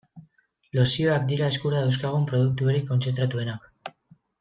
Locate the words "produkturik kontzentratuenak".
2.35-3.73